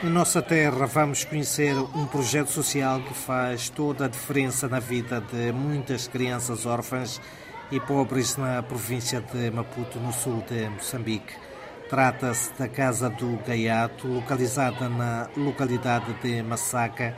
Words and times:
Na 0.00 0.10
nossa 0.10 0.40
terra 0.40 0.86
vamos 0.86 1.24
conhecer 1.24 1.76
um 1.76 2.06
projeto 2.06 2.52
social 2.52 3.00
que 3.02 3.12
faz 3.12 3.68
toda 3.68 4.04
a 4.04 4.08
diferença 4.08 4.68
na 4.68 4.78
vida 4.78 5.20
de 5.20 5.50
muitas 5.50 6.06
crianças 6.06 6.66
órfãs 6.66 7.20
e 7.68 7.80
pobres 7.80 8.36
na 8.36 8.62
província 8.62 9.20
de 9.20 9.50
Maputo, 9.50 9.98
no 9.98 10.12
sul 10.12 10.44
de 10.48 10.68
Moçambique. 10.68 11.34
Trata-se 11.90 12.52
da 12.56 12.68
Casa 12.68 13.10
do 13.10 13.40
Gaiato, 13.44 14.06
localizada 14.06 14.88
na 14.88 15.28
localidade 15.36 16.12
de 16.22 16.44
Massaca, 16.44 17.16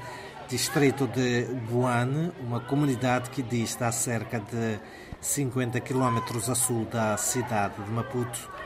distrito 0.49 1.07
de 1.07 1.45
Buane, 1.69 2.33
uma 2.41 2.61
comunidade 2.61 3.29
que 3.29 3.43
dista 3.43 3.89
a 3.89 3.93
cerca 3.93 4.41
de 4.41 4.81
50 5.21 5.79
quilómetros 5.81 6.49
a 6.49 6.55
sul 6.55 6.87
da 6.87 7.15
cidade 7.19 7.75
de 7.85 7.91
Maputo. 7.91 8.60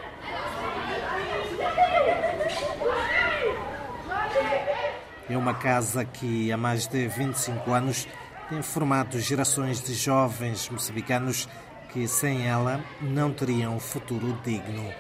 É 5.29 5.39
uma 5.39 5.55
casa 5.55 6.05
que 6.05 6.53
há 6.53 6.57
mais 6.57 6.87
de 6.87 7.09
25 7.09 7.73
anos 7.73 8.07
tem 8.51 8.61
formado 8.61 9.19
gerações 9.19 9.83
de 9.83 9.95
jovens 9.95 10.69
moçambicanos 10.69 11.49
que 11.91 12.07
sem 12.07 12.47
ela 12.47 12.85
não 13.01 13.33
teriam 13.33 13.77
um 13.77 13.81
futuro 13.81 14.39
digno. 14.45 14.93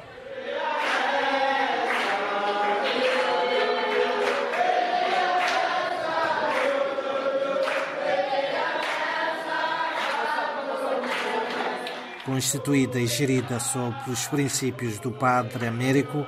Constituída 12.24 12.98
e 12.98 13.06
gerida 13.06 13.60
sob 13.60 13.94
os 14.08 14.26
princípios 14.28 14.98
do 14.98 15.12
Padre 15.12 15.66
Américo, 15.66 16.26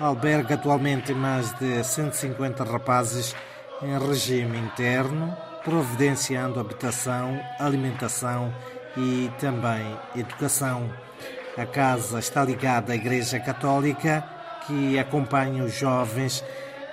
alberga 0.00 0.54
atualmente 0.54 1.12
mais 1.12 1.52
de 1.54 1.82
150 1.82 2.62
rapazes 2.64 3.34
em 3.82 3.98
regime 3.98 4.58
interno, 4.58 5.36
providenciando 5.64 6.60
habitação, 6.60 7.40
alimentação 7.58 8.54
e 8.96 9.30
também 9.40 9.96
educação. 10.14 10.88
A 11.56 11.66
casa 11.66 12.20
está 12.20 12.44
ligada 12.44 12.92
à 12.92 12.96
Igreja 12.96 13.40
Católica, 13.40 14.24
que 14.66 14.98
acompanha 14.98 15.64
os 15.64 15.74
jovens, 15.74 16.44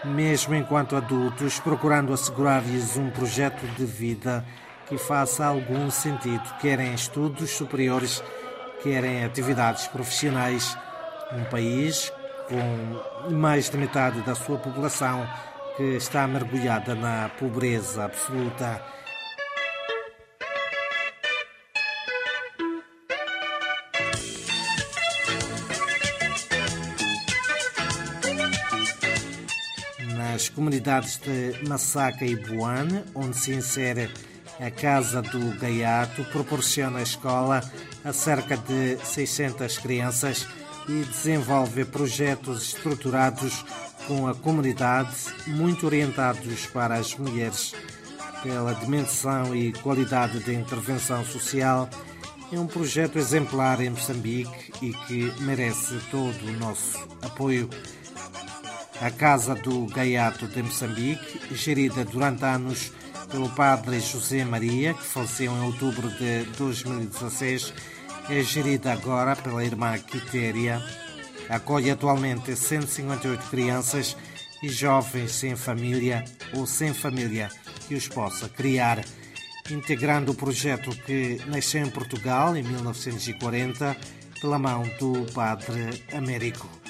mesmo 0.04 0.56
enquanto 0.56 0.96
adultos, 0.96 1.60
procurando 1.60 2.14
assegurar-lhes 2.14 2.98
um 2.98 3.10
projeto 3.12 3.66
de 3.76 3.86
vida 3.86 4.44
que 4.88 4.98
faça 4.98 5.46
algum 5.46 5.90
sentido, 5.90 6.44
querem 6.60 6.94
estudos 6.94 7.52
superiores, 7.52 8.24
querem 8.82 9.24
atividades 9.24 9.88
profissionais. 9.88 10.78
Um 11.34 11.44
país 11.46 12.12
com 12.48 13.32
mais 13.34 13.70
de 13.70 13.78
metade 13.78 14.22
da 14.22 14.36
sua 14.36 14.58
população 14.58 15.28
que 15.76 15.84
está 15.96 16.28
mergulhada 16.28 16.96
na 16.96 17.30
pobreza 17.38 18.06
absoluta. 18.06 18.82
Nas 30.16 30.50
comunidades 30.50 31.18
de 31.18 31.68
Massaca 31.68 32.26
e 32.26 32.36
Buane, 32.36 33.04
onde 33.14 33.38
se 33.38 33.54
insere 33.54 34.10
a 34.60 34.72
Casa 34.72 35.22
do 35.22 35.58
Gaiato, 35.60 36.24
proporciona 36.26 37.02
escola 37.02 37.62
a 38.04 38.14
cerca 38.14 38.56
de 38.56 38.98
600 39.04 39.78
crianças 39.80 40.48
e 40.88 41.04
desenvolve 41.04 41.86
projetos 41.86 42.64
estruturados 42.64 43.66
com 44.08 44.28
a 44.28 44.36
comunidade, 44.36 45.16
muito 45.48 45.86
orientados 45.86 46.68
para 46.68 46.96
as 46.96 47.16
mulheres. 47.16 47.74
Pela 48.44 48.74
dimensão 48.74 49.56
e 49.56 49.74
qualidade 49.74 50.40
da 50.40 50.54
intervenção 50.54 51.26
social, 51.26 51.90
é 52.52 52.60
um 52.60 52.68
projeto 52.68 53.18
exemplar 53.18 53.82
em 53.82 53.90
Moçambique 53.90 54.72
e 54.82 54.94
que 54.94 55.34
merece 55.42 55.96
todo 56.12 56.38
o 56.48 56.52
nosso 56.60 57.00
apoio. 57.22 57.70
A 59.02 59.10
Casa 59.10 59.56
do 59.56 59.88
Gaiato 59.88 60.48
de 60.48 60.62
Moçambique, 60.62 61.56
gerida 61.56 62.06
durante 62.06 62.46
anos 62.46 62.92
pelo 63.32 63.50
padre 63.50 64.00
José 64.00 64.46
Maria, 64.46 64.94
que 64.94 65.04
faleceu 65.04 65.52
em 65.52 65.62
outubro 65.64 66.10
de 66.12 66.44
2016, 66.58 67.74
é 68.30 68.42
gerida 68.42 68.92
agora 68.92 69.36
pela 69.36 69.64
irmã 69.64 69.98
Quitéria. 69.98 70.82
Acolhe 71.50 71.92
atualmente 71.92 72.56
158 72.56 73.50
crianças 73.50 74.18
e 74.64 74.70
jovens 74.70 75.32
sem 75.32 75.56
família 75.56 76.26
ou 76.54 76.66
sem 76.66 76.94
família 76.94 77.50
que 77.88 77.94
os 77.94 78.08
possa 78.08 78.50
criar, 78.50 79.04
integrando 79.70 80.32
o 80.32 80.36
projeto 80.36 80.90
que 81.06 81.40
nasceu 81.48 81.86
em 81.86 81.90
Portugal 81.90 82.56
em 82.56 82.64
1940 82.64 83.96
pela 84.42 84.58
mão 84.58 84.84
do 85.00 85.32
Padre 85.34 86.04
Américo. 86.12 86.85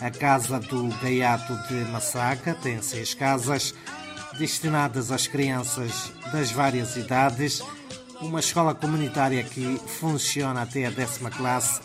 A 0.00 0.10
Casa 0.10 0.60
do 0.60 0.88
Gaiato 1.00 1.56
de 1.68 1.90
Massaca 1.90 2.54
tem 2.54 2.82
seis 2.82 3.14
casas 3.14 3.74
destinadas 4.38 5.10
às 5.10 5.26
crianças 5.26 6.12
das 6.30 6.50
várias 6.50 6.96
idades, 6.96 7.62
uma 8.20 8.40
escola 8.40 8.74
comunitária 8.74 9.42
que 9.42 9.80
funciona 9.86 10.62
até 10.62 10.86
a 10.86 10.90
décima 10.90 11.30
classe 11.30 11.80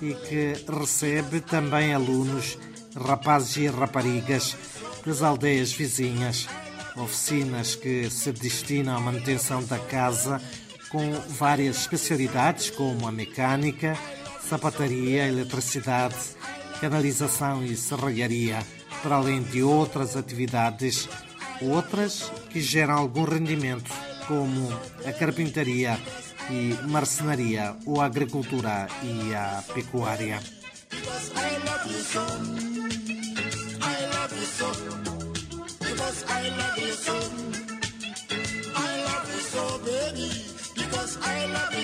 e 0.00 0.12
que 0.14 0.54
recebe 0.68 1.40
também 1.40 1.94
alunos, 1.94 2.58
rapazes 2.96 3.56
e 3.56 3.68
raparigas 3.68 4.56
das 5.06 5.22
aldeias 5.22 5.72
vizinhas, 5.72 6.48
oficinas 6.96 7.76
que 7.76 8.10
se 8.10 8.32
destinam 8.32 8.96
à 8.96 9.00
manutenção 9.00 9.62
da 9.64 9.78
casa 9.78 10.40
com 10.90 11.12
várias 11.28 11.78
especialidades 11.78 12.70
como 12.70 13.06
a 13.06 13.12
mecânica, 13.12 13.96
sapataria, 14.48 15.26
eletricidade, 15.26 16.16
canalização 16.82 17.64
e 17.64 17.76
serralharia, 17.76 18.58
para 19.04 19.14
além 19.14 19.40
de 19.40 19.62
outras 19.62 20.16
atividades, 20.16 21.08
outras 21.60 22.32
que 22.50 22.60
geram 22.60 22.94
algum 22.94 23.22
rendimento, 23.22 23.88
como 24.26 24.68
a 25.06 25.12
carpintaria 25.12 25.96
e 26.50 26.74
marcenaria 26.88 27.76
ou 27.86 28.00
a 28.00 28.06
agricultura 28.06 28.88
e 29.00 29.32
a 29.32 29.62
pecuária. 29.72 30.40
I 41.24 41.46
love 41.46 41.74
you 41.74 41.81